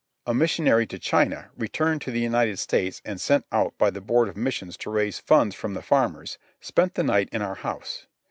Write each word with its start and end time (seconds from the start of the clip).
A 0.25 0.33
missionary 0.33 0.87
to 0.87 0.97
China, 0.97 1.51
returned 1.55 2.01
to 2.01 2.11
the 2.11 2.21
United 2.21 2.57
States 2.57 3.03
and 3.05 3.21
sent 3.21 3.45
out 3.51 3.77
by 3.77 3.91
the 3.91 4.01
Board 4.01 4.29
of 4.29 4.35
Missions 4.35 4.75
to 4.77 4.89
raise 4.89 5.19
funds 5.19 5.53
from 5.53 5.75
the 5.75 5.83
farmers, 5.83 6.39
spent 6.59 6.95
the 6.95 7.03
night 7.03 7.29
in 7.31 7.43
our 7.43 7.53
house. 7.53 8.07